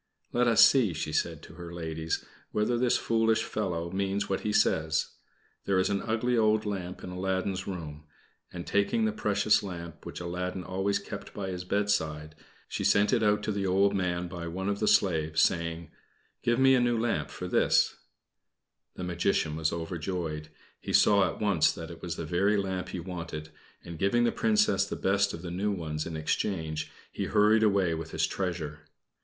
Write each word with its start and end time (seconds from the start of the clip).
"Let 0.33 0.47
us 0.47 0.65
see," 0.67 0.93
she 0.93 1.13
said 1.13 1.43
to 1.43 1.53
her 1.53 1.71
ladies, 1.71 2.25
"whether 2.51 2.75
this 2.75 2.97
foolish 2.97 3.43
fellow 3.43 3.91
means 3.91 4.27
what 4.27 4.39
he 4.39 4.51
says; 4.51 5.09
there 5.65 5.77
is 5.77 5.91
an 5.91 6.01
ugly 6.01 6.35
old 6.35 6.65
lamp 6.65 7.03
in 7.03 7.11
Aladdin's 7.11 7.67
room," 7.67 8.05
and 8.51 8.65
taking 8.65 9.05
the 9.05 9.11
precious 9.11 9.61
lamp, 9.61 10.03
which 10.03 10.19
Aladdin 10.19 10.63
always 10.63 10.97
kept 10.97 11.35
by 11.35 11.49
his 11.49 11.63
bedside, 11.63 12.33
she 12.67 12.83
sent 12.83 13.13
it 13.13 13.21
out 13.21 13.43
to 13.43 13.51
the 13.51 13.67
old 13.67 13.93
man 13.95 14.27
by 14.27 14.47
one 14.47 14.69
of 14.69 14.79
the 14.79 14.87
slaves, 14.87 15.43
saying 15.43 15.91
"Give 16.41 16.57
me 16.57 16.73
a 16.73 16.79
new 16.79 16.99
lamp 16.99 17.29
for 17.29 17.47
this!" 17.47 17.97
The 18.95 19.03
Magician 19.03 19.55
was 19.55 19.71
overjoyed. 19.71 20.49
He 20.79 20.93
saw 20.93 21.29
at 21.29 21.39
once 21.39 21.71
that 21.73 21.91
it 21.91 22.01
was 22.01 22.15
the 22.15 22.25
very 22.25 22.57
lamp 22.57 22.89
he 22.89 22.99
wanted, 22.99 23.49
and 23.83 23.99
giving 23.99 24.23
the 24.23 24.31
Princess 24.31 24.83
the 24.83 24.95
best 24.95 25.31
of 25.31 25.43
the 25.43 25.51
new 25.51 25.71
ones 25.71 26.07
in 26.07 26.17
exchange, 26.17 26.91
he 27.11 27.25
hurried 27.25 27.61
away 27.61 27.93
with 27.93 28.09
his 28.09 28.25
treasure. 28.25 28.85